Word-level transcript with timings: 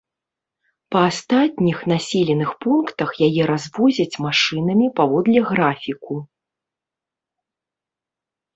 Па 0.93 0.99
астатніх 1.09 1.77
населеных 1.91 2.49
пунктах 2.65 3.09
яе 3.29 3.43
развозяць 3.53 4.19
машынамі 4.29 4.87
паводле 5.03 5.39
графіку. 5.53 6.21